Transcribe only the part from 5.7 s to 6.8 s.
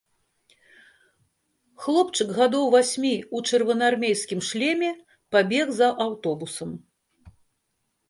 за аўтобусам.